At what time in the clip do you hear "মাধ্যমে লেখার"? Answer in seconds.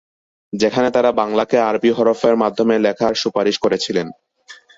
2.35-3.13